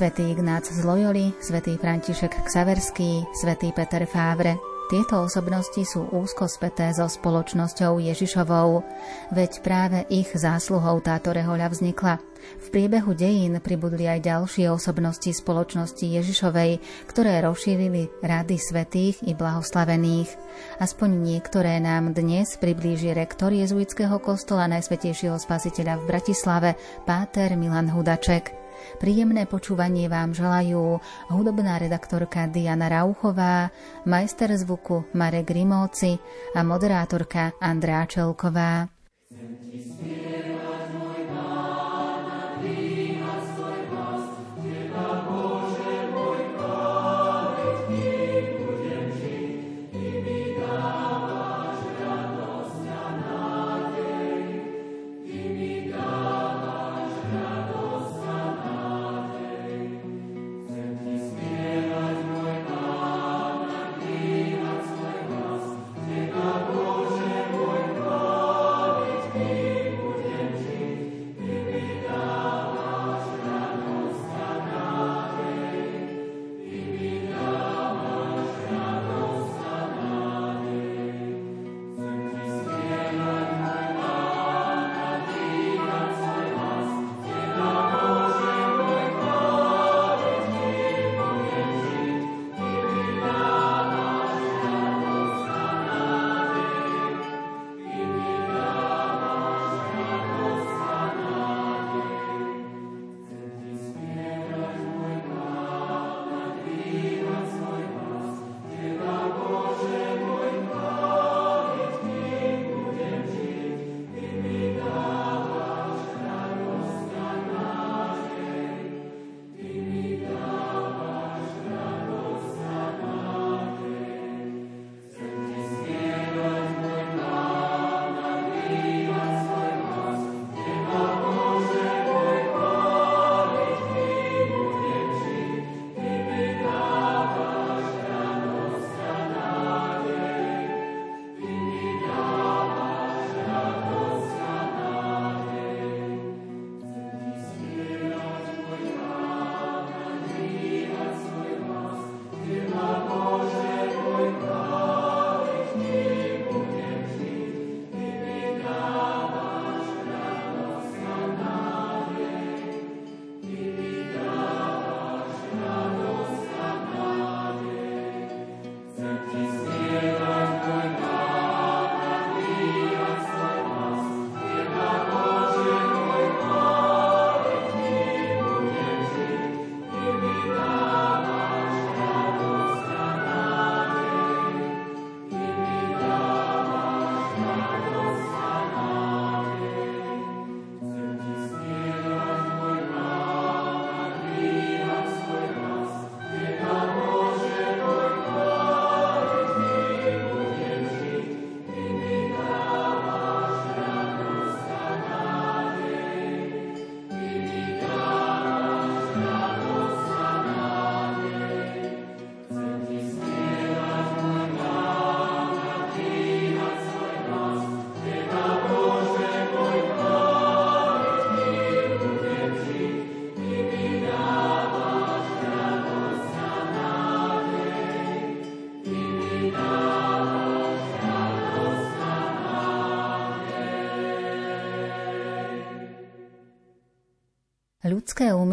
[0.00, 4.56] Svetý Ignác z Loyoli, svätý František Ksaverský, svätý Peter Fávre.
[4.88, 8.80] Tieto osobnosti sú úzko späté so spoločnosťou Ježišovou,
[9.28, 12.16] veď práve ich zásluhou táto rehoľa vznikla.
[12.64, 20.32] V priebehu dejín pribudli aj ďalšie osobnosti spoločnosti Ježišovej, ktoré rozšírili rady svetých i blahoslavených.
[20.80, 26.70] Aspoň niektoré nám dnes priblíži rektor jezuitského kostola Najsvetejšieho spasiteľa v Bratislave,
[27.04, 28.59] páter Milan Hudaček.
[29.00, 31.00] Príjemné počúvanie vám želajú
[31.32, 33.72] hudobná redaktorka Diana Rauchová,
[34.04, 36.20] majster zvuku Marek Rimóci
[36.52, 38.99] a moderátorka Andrá Čelková.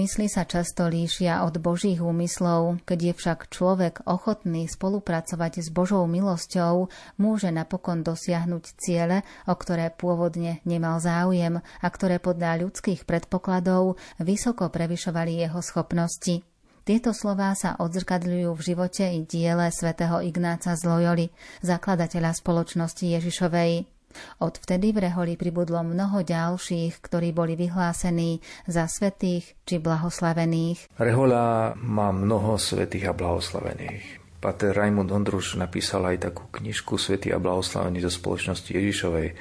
[0.07, 6.07] Úmysly sa často líšia od Božích úmyslov, keď je však človek ochotný spolupracovať s Božou
[6.07, 6.87] milosťou,
[7.19, 14.71] môže napokon dosiahnuť ciele, o ktoré pôvodne nemal záujem a ktoré podľa ľudských predpokladov vysoko
[14.71, 16.39] prevyšovali jeho schopnosti.
[16.87, 21.27] Tieto slová sa odzrkadľujú v živote i diele svätého Ignáca z Loyoli,
[21.59, 23.96] zakladateľa spoločnosti Ježišovej.
[24.41, 30.93] Odvtedy v Reholi pribudlo mnoho ďalších, ktorí boli vyhlásení za svetých či blahoslavených.
[31.01, 34.27] Rehola má mnoho svetých a blahoslavených.
[34.37, 39.33] Pater Raimund Ondruš napísal aj takú knižku Svetý a blahoslavení zo spoločnosti Ježišovej.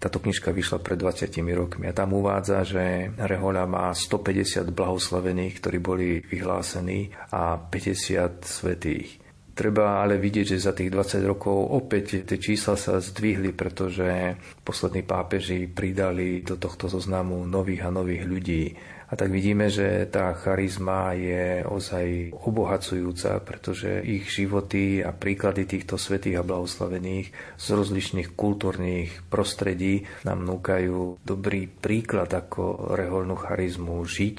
[0.00, 5.78] Táto knižka vyšla pred 20 rokmi a tam uvádza, že Rehoľa má 150 blahoslavených, ktorí
[5.78, 9.19] boli vyhlásení a 50 svetých.
[9.60, 15.04] Treba ale vidieť, že za tých 20 rokov opäť tie čísla sa zdvihli, pretože poslední
[15.04, 18.72] pápeži pridali do tohto zoznamu nových a nových ľudí.
[19.12, 26.00] A tak vidíme, že tá charizma je ozaj obohacujúca, pretože ich životy a príklady týchto
[26.00, 34.36] svetých a blahoslavených z rozličných kultúrnych prostredí nám núkajú dobrý príklad, ako reholnú charizmu žiť,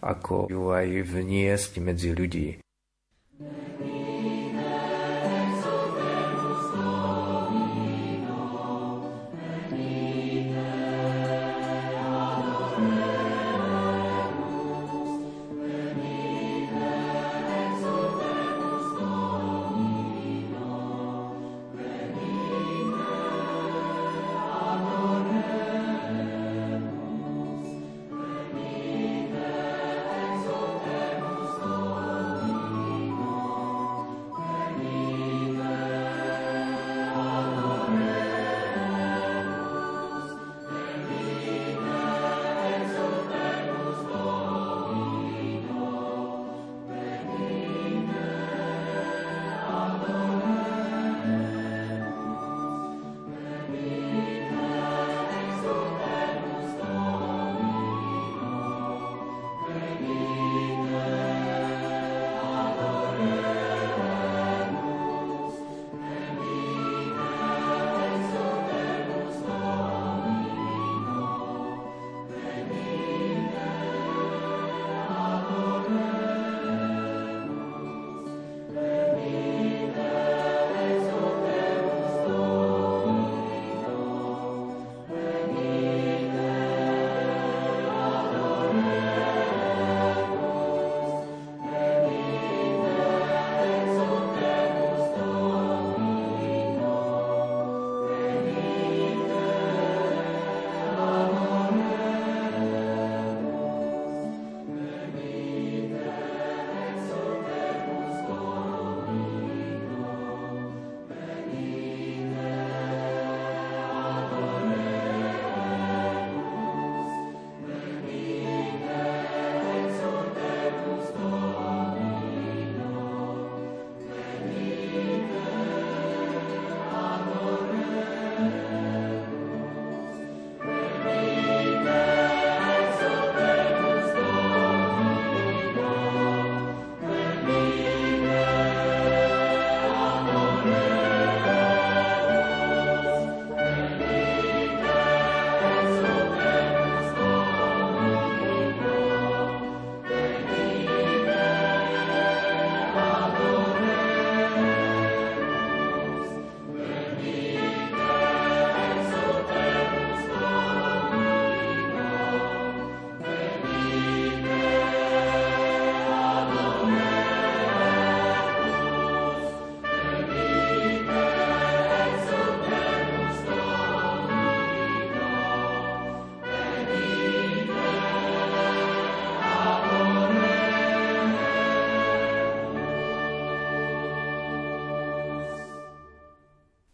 [0.00, 2.64] ako ju aj vniesť medzi ľudí.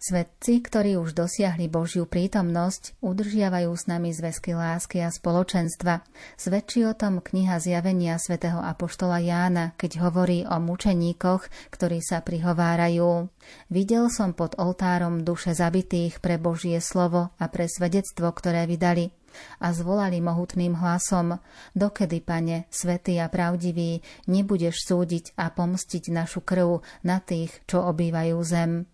[0.00, 6.00] Svetci, ktorí už dosiahli Božiu prítomnosť, udržiavajú s nami zväzky lásky a spoločenstva.
[6.40, 13.28] Svedčí o tom kniha zjavenia svätého Apoštola Jána, keď hovorí o mučeníkoch, ktorí sa prihovárajú.
[13.68, 19.12] Videl som pod oltárom duše zabitých pre Božie slovo a pre svedectvo, ktoré vydali
[19.60, 21.36] a zvolali mohutným hlasom,
[21.76, 24.00] dokedy, pane, svetý a pravdivý,
[24.32, 28.88] nebudeš súdiť a pomstiť našu krv na tých, čo obývajú zem.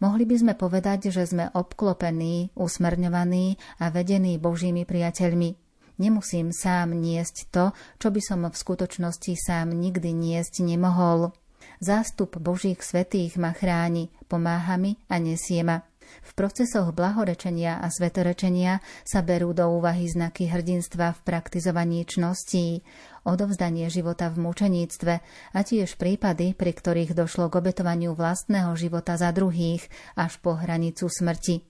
[0.00, 5.56] Mohli by sme povedať, že sme obklopení, usmerňovaní a vedení Božími priateľmi.
[5.96, 7.64] Nemusím sám niesť to,
[7.96, 11.32] čo by som v skutočnosti sám nikdy niesť nemohol.
[11.80, 15.84] Zástup Božích svetých ma chráni, pomáha mi a nesie ma.
[16.26, 22.82] V procesoch blahorečenia a svetorečenia sa berú do úvahy znaky hrdinstva v praktizovaní čností,
[23.26, 25.14] odovzdanie života v mučeníctve
[25.54, 31.10] a tiež prípady, pri ktorých došlo k obetovaniu vlastného života za druhých až po hranicu
[31.10, 31.66] smrti.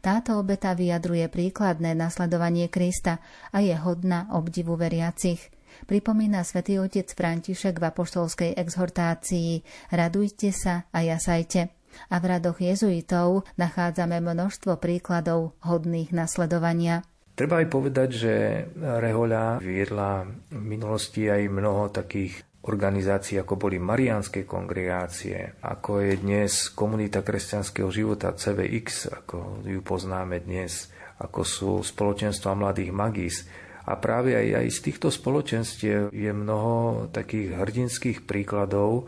[0.00, 3.20] Táto obeta vyjadruje príkladné nasledovanie Krista
[3.52, 5.52] a je hodná obdivu veriacich.
[5.84, 9.60] Pripomína svätý otec František v apoštolskej exhortácii
[9.92, 11.75] Radujte sa a jasajte
[12.12, 17.02] a v radoch jezuitov nachádzame množstvo príkladov hodných nasledovania.
[17.36, 18.32] Treba aj povedať, že
[18.80, 26.72] Rehoľa viedla v minulosti aj mnoho takých organizácií, ako boli mariánske kongregácie, ako je dnes
[26.74, 30.90] komunita kresťanského života CVX, ako ju poznáme dnes,
[31.22, 33.46] ako sú spoločenstva mladých magís,
[33.86, 39.06] A práve aj, aj z týchto spoločenstiev je mnoho takých hrdinských príkladov,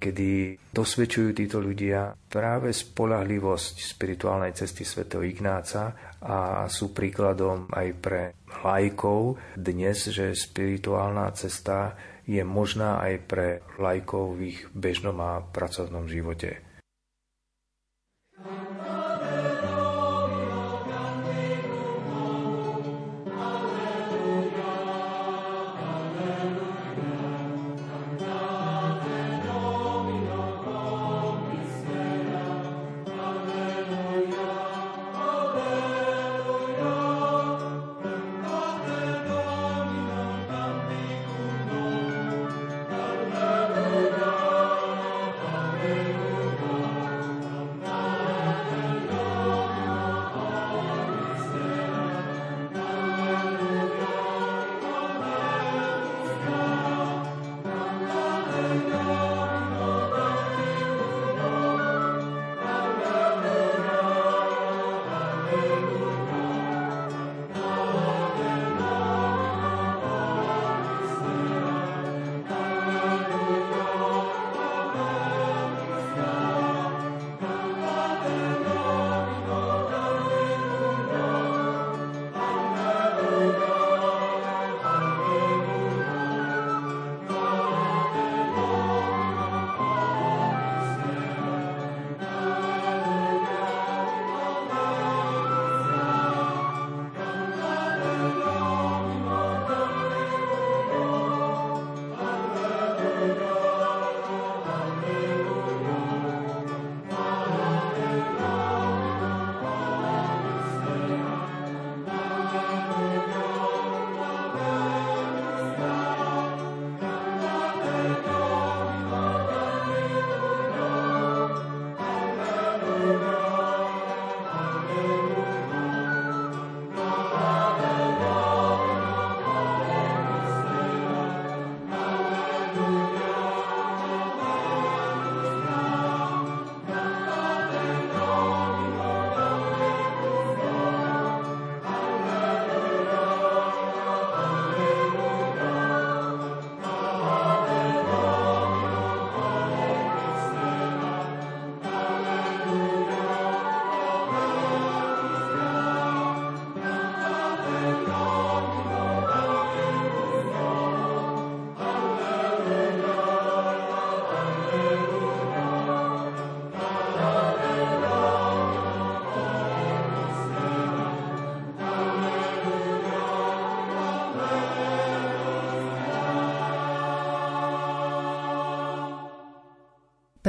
[0.00, 5.92] kedy dosvedčujú títo ľudia práve spolahlivosť spirituálnej cesty svätého Ignáca
[6.24, 8.22] a sú príkladom aj pre
[8.64, 11.92] lajkov dnes, že spirituálna cesta
[12.24, 16.69] je možná aj pre lajkov v ich bežnom a pracovnom živote.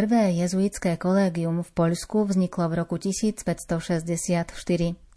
[0.01, 4.49] Prvé jezuitské kolégium v Poľsku vzniklo v roku 1564,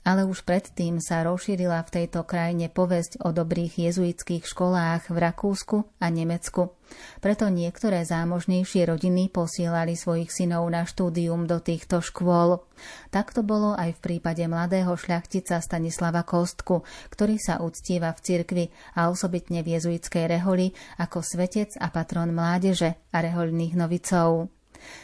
[0.05, 5.89] ale už predtým sa rozšírila v tejto krajine povesť o dobrých jezuitských školách v Rakúsku
[6.05, 6.77] a Nemecku.
[7.25, 12.61] Preto niektoré zámožnejšie rodiny posielali svojich synov na štúdium do týchto škôl.
[13.09, 18.65] Tak to bolo aj v prípade mladého šľachtica Stanislava Kostku, ktorý sa uctieva v cirkvi
[19.01, 24.53] a osobitne v jezuitskej reholi ako svetec a patron mládeže a rehoľných novicov.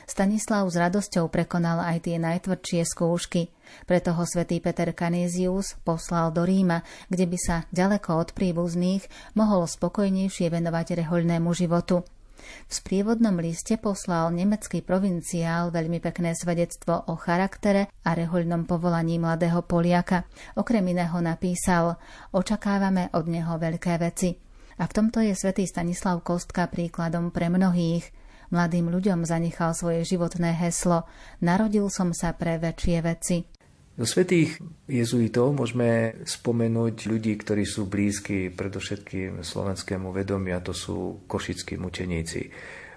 [0.05, 3.53] Stanislav s radosťou prekonal aj tie najtvrdšie skúšky.
[3.87, 9.07] Preto ho svätý Peter Canisius poslal do Ríma, kde by sa ďaleko od príbuzných
[9.39, 12.03] mohol spokojnejšie venovať rehoľnému životu.
[12.41, 19.61] V sprievodnom liste poslal nemecký provinciál veľmi pekné svedectvo o charaktere a rehoľnom povolaní mladého
[19.63, 20.25] Poliaka.
[20.57, 22.01] Okrem iného napísal
[22.33, 24.41] Očakávame od neho veľké veci.
[24.81, 28.09] A v tomto je svätý Stanislav Kostka príkladom pre mnohých–
[28.51, 31.07] Mladým ľuďom zanechal svoje životné heslo
[31.39, 33.47] Narodil som sa pre väčšie veci.
[33.95, 34.59] Do svetých
[34.91, 42.51] jezuitov môžeme spomenúť ľudí, ktorí sú blízki predovšetkým slovenskému vedomiu, a to sú košickí mučeníci.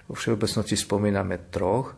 [0.10, 1.94] Vo všeobecnosti spomíname troch,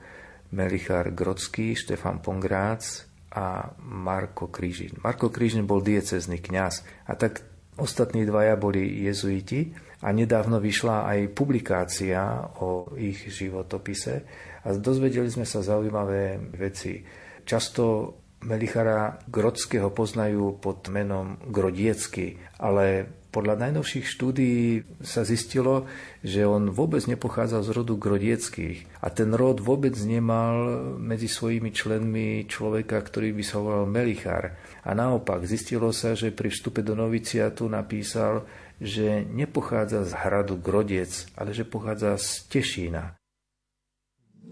[0.51, 4.99] Melichár Grodský, Štefan Pongrác a Marko Krížin.
[4.99, 7.45] Marko Krížin bol diecezný kňaz a tak
[7.79, 9.71] ostatní dvaja boli jezuiti
[10.05, 12.21] a nedávno vyšla aj publikácia
[12.61, 14.21] o ich životopise
[14.61, 17.01] a dozvedeli sme sa zaujímavé veci.
[17.41, 18.13] Často
[18.45, 25.91] Melichara Grodského poznajú pod menom Grodiecky, ale Podľa najnovších štúdií sa zistilo,
[26.23, 32.47] že on vôbec nepochádzal z rodu Grodieckých a ten rod vôbec nemal medzi svojimi členmi
[32.47, 34.55] človeka, ktorý by sa volal Melichár.
[34.87, 38.47] A naopak zistilo sa, že pri vstupe do noviciatu napísal,
[38.81, 43.15] že nepochádza z hradu Grodiec, ale že pochádza z Tešína.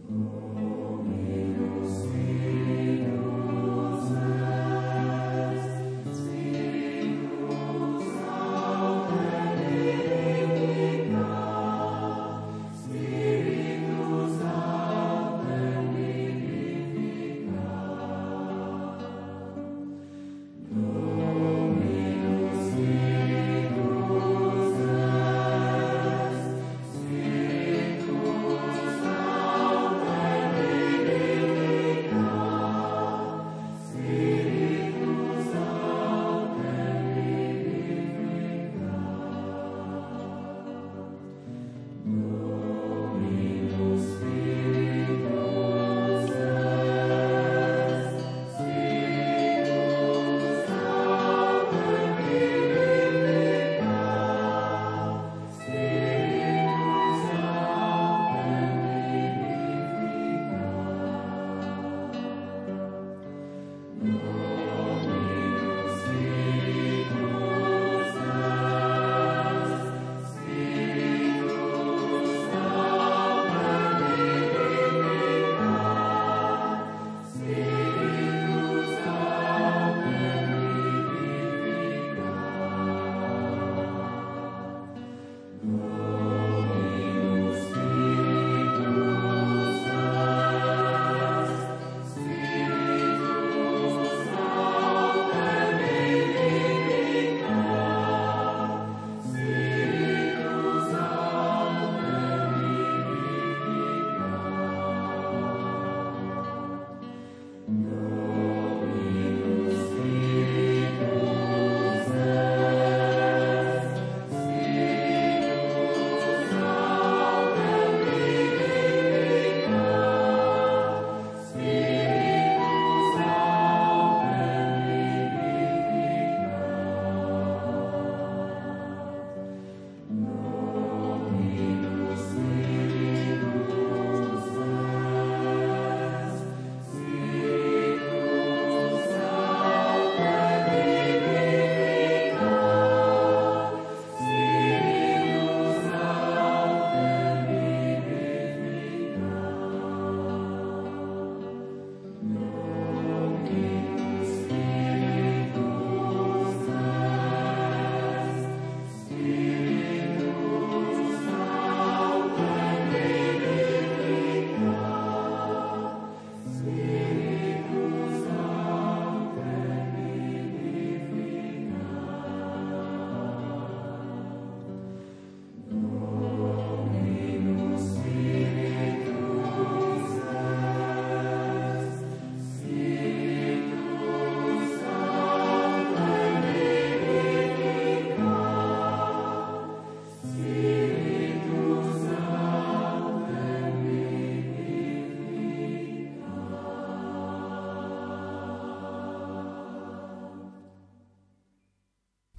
[0.04, 0.53] thank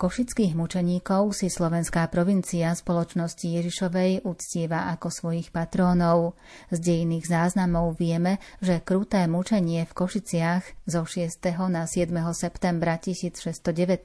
[0.04, 6.36] Košických mučeníkov si slovenská provincia spoločnosti Ježišovej uctieva ako svojich patrónov.
[6.68, 11.40] Z dejných záznamov vieme, že kruté mučenie v Košiciach zo 6.
[11.72, 12.12] na 7.
[12.36, 14.04] septembra 1619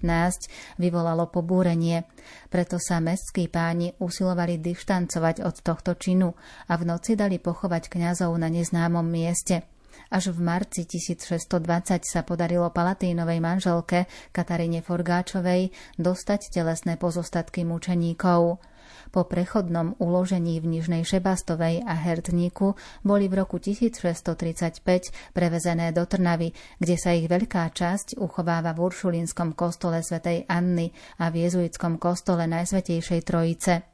[0.79, 2.07] vyvolalo pobúrenie.
[2.47, 6.31] Preto sa mestskí páni usilovali dištancovať od tohto činu
[6.71, 9.67] a v noci dali pochovať kňazov na neznámom mieste.
[10.10, 15.69] Až v marci 1620 sa podarilo Palatínovej manželke Kataríne Forgáčovej
[16.02, 18.58] dostať telesné pozostatky mučeníkov.
[19.10, 24.86] Po prechodnom uložení v Nižnej Šebastovej a Hertníku boli v roku 1635
[25.34, 31.34] prevezené do Trnavy, kde sa ich veľká časť uchováva v Uršulínskom kostole svätej Anny a
[31.34, 33.88] v jezuitskom kostole Najsvetejšej Trojice.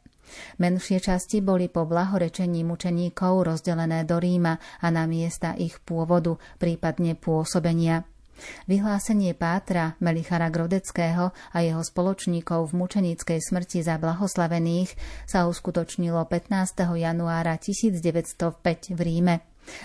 [0.61, 7.15] Menšie časti boli po blahorečení mučeníkov rozdelené do Ríma a na miesta ich pôvodu, prípadne
[7.17, 8.03] pôsobenia.
[8.67, 14.91] Vyhlásenie Pátra Melichara Grodeckého a jeho spoločníkov v mučeníckej smrti za blahoslavených
[15.23, 16.51] sa uskutočnilo 15.
[16.99, 19.35] januára 1905 v Ríme.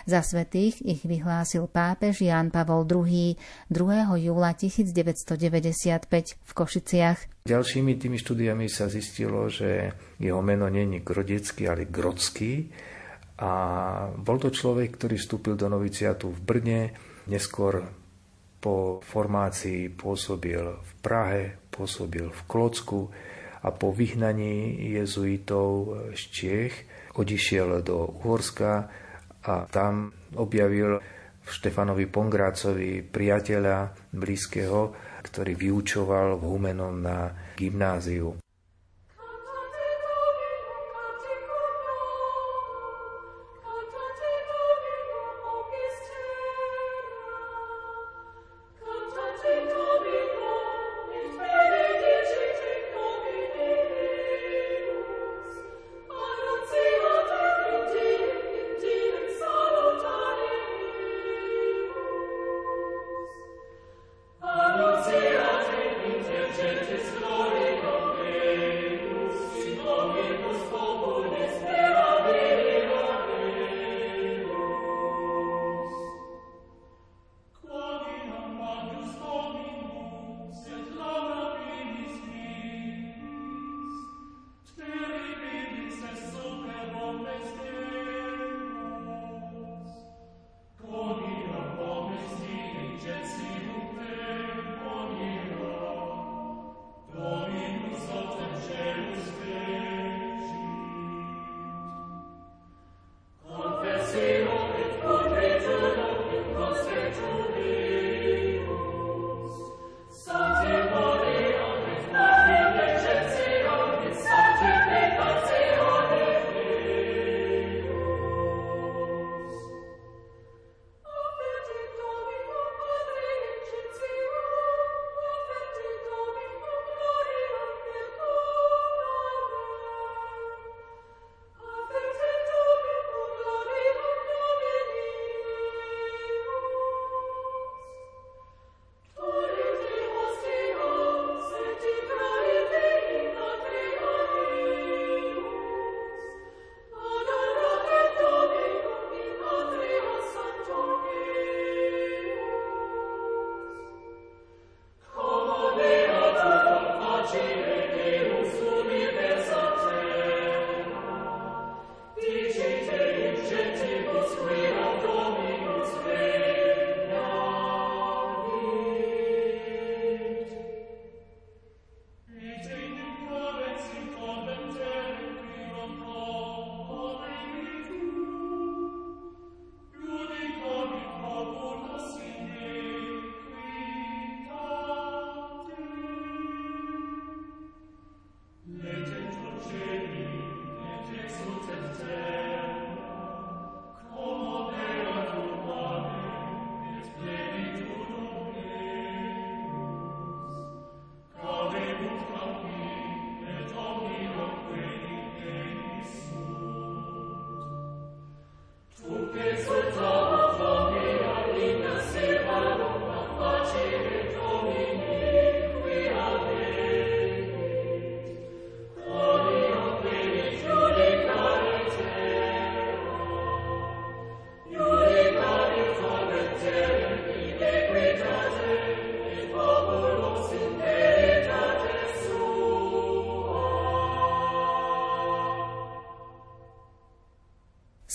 [0.05, 3.39] Za svetých ich vyhlásil pápež Ján Pavol II
[3.73, 4.21] 2.
[4.21, 7.40] júla 1995 v Košiciach.
[7.41, 12.69] Ďalšími tými štúdiami sa zistilo, že jeho meno není Grodecký, ale Grodský.
[13.41, 13.53] A
[14.13, 16.81] bol to človek, ktorý vstúpil do noviciatu v Brne,
[17.33, 17.81] neskôr
[18.61, 23.09] po formácii pôsobil v Prahe, pôsobil v Klocku
[23.65, 26.75] a po vyhnaní jezuitov z Čiech
[27.17, 28.93] odišiel do Uhorska
[29.49, 31.01] a tam objavil
[31.41, 34.81] Štefanovi Pongrácovi priateľa blízkeho,
[35.21, 38.35] ktorý vyučoval v Humenom na gymnáziu.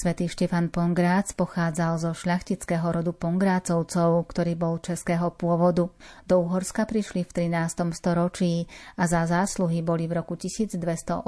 [0.06, 5.90] Svetý Štefan Pongrác pochádzal zo šľachtického rodu Pongrácovcov, ktorý bol českého pôvodu.
[6.30, 7.90] Do Uhorska prišli v 13.
[7.90, 8.70] storočí
[9.02, 11.26] a za zásluhy boli v roku 1286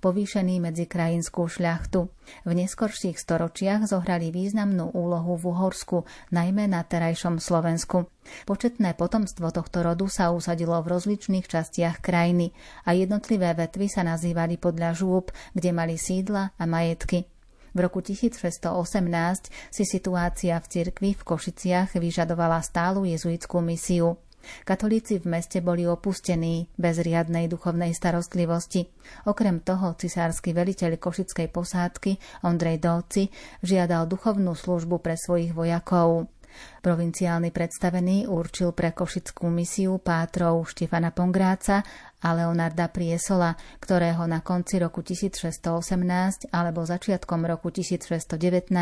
[0.00, 2.08] povýšení medzi krajinskú šľachtu.
[2.48, 8.08] V neskorších storočiach zohrali významnú úlohu v Uhorsku, najmä na terajšom Slovensku.
[8.48, 12.56] Početné potomstvo tohto rodu sa usadilo v rozličných častiach krajiny
[12.88, 17.33] a jednotlivé vetvy sa nazývali podľa žúb, kde mali sídla a majetky.
[17.74, 24.14] V roku 1618 si situácia v cirkvi v Košiciach vyžadovala stálu jezuitskú misiu.
[24.62, 28.86] Katolíci v meste boli opustení bez riadnej duchovnej starostlivosti.
[29.26, 33.32] Okrem toho cisársky veliteľ košickej posádky Ondrej Dolci
[33.64, 36.28] žiadal duchovnú službu pre svojich vojakov.
[36.82, 41.84] Provinciálny predstavený určil pre košickú misiu pátrov Štefana Pongráca
[42.24, 48.72] a Leonarda Priesola, ktorého na konci roku 1618 alebo začiatkom roku 1619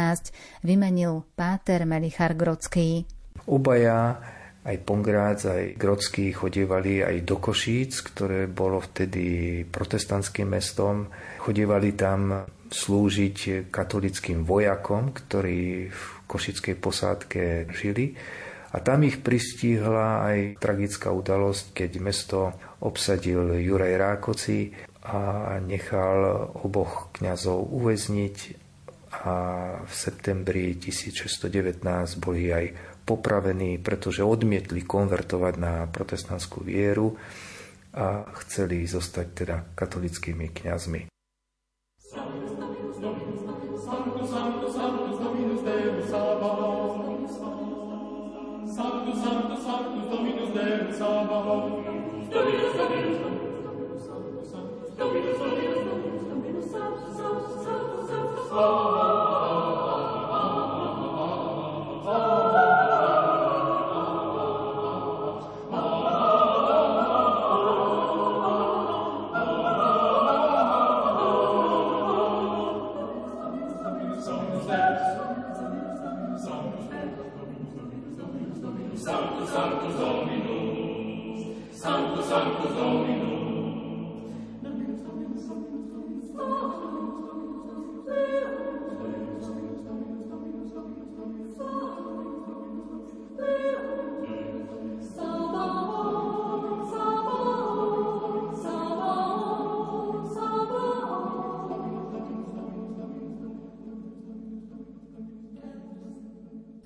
[0.62, 3.04] vymenil páter Melichar Grodský.
[3.50, 4.22] Obaja
[4.62, 11.10] aj Pongrác, aj Grodsky chodievali aj do Košíc, ktoré bolo vtedy protestantským mestom.
[11.42, 18.16] Chodievali tam slúžiť katolickým vojakom, ktorí v košickej posádke žili.
[18.72, 24.72] A tam ich pristihla aj tragická udalosť, keď mesto obsadil Juraj Rákoci
[25.04, 28.36] a nechal oboch kňazov uväzniť
[29.12, 29.34] a
[29.84, 31.84] v septembri 1619
[32.16, 32.72] boli aj
[33.04, 37.12] popravení, pretože odmietli konvertovať na protestantskú vieru
[37.92, 41.11] a chceli zostať teda katolickými kňazmi.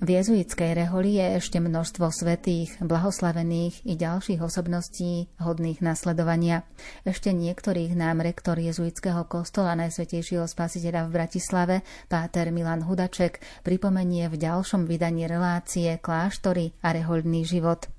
[0.07, 6.62] V jezuitskej reholi je ešte množstvo svetých, blahoslavených i ďalších osobností hodných nasledovania.
[7.03, 14.38] Ešte niektorých nám rektor jezuitského kostola Najsvetejšieho spasiteľa v Bratislave, páter Milan Hudaček, pripomenie v
[14.38, 17.90] ďalšom vydaní relácie Kláštory a rehoľný život.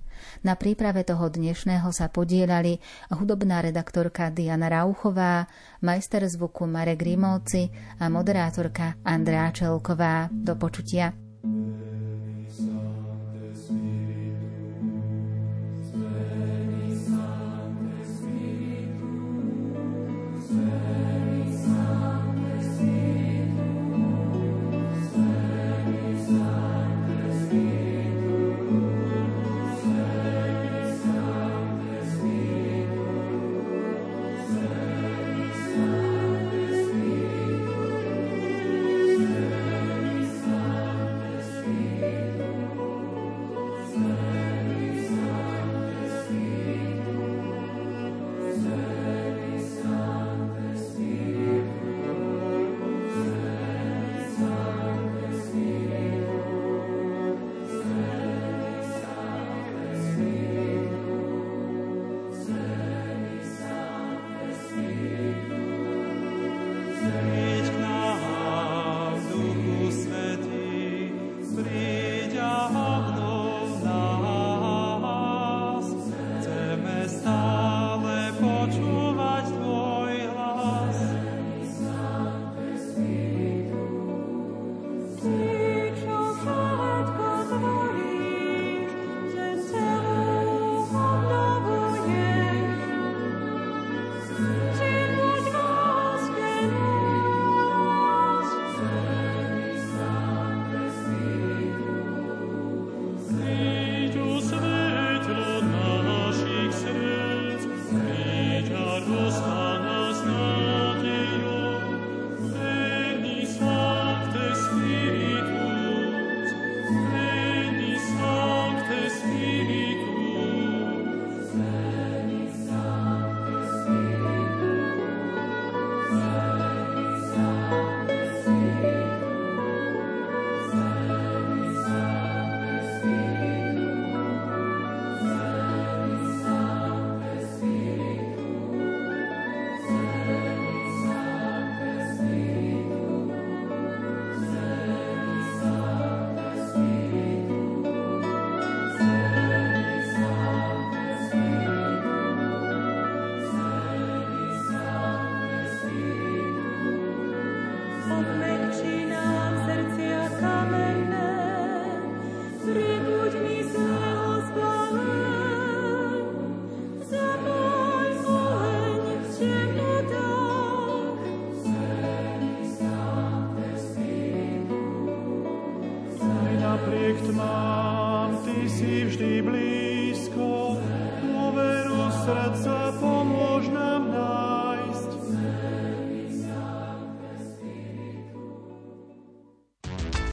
[0.48, 2.80] Na príprave toho dnešného sa podielali
[3.12, 5.44] hudobná redaktorka Diana Rauchová,
[5.84, 7.68] majster zvuku Marek Grimovci
[8.00, 10.32] a moderátorka Andrá Čelková.
[10.32, 11.27] Do počutia.